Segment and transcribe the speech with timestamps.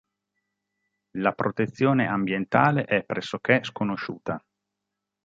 [1.17, 4.43] La protezione ambientale è pressoché sconosciuta.